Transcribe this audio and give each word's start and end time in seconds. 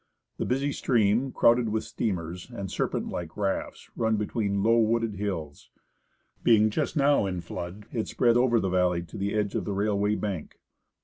The 0.37 0.47
busy 0.47 0.71
stream, 0.71 1.31
crowded 1.31 1.69
with 1.69 1.83
steamers. 1.83 2.49
and 2.49 2.71
serpent 2.71 3.09
like 3.09 3.37
rafts, 3.37 3.91
runs 3.95 4.17
between 4.17 4.63
low 4.63 4.79
wooded 4.79 5.17
hills. 5.17 5.69
Being 6.43 6.71
just 6.71 6.97
now 6.97 7.27
in 7.27 7.39
flood, 7.41 7.85
it 7.91 8.07
spread 8.07 8.35
over 8.35 8.59
the 8.59 8.67
valley 8.69 9.03
to 9.03 9.15
the 9.19 9.35
edge 9.35 9.53
of 9.53 9.63
the 9.63 9.73
railway 9.73 10.15
bank. 10.15 10.57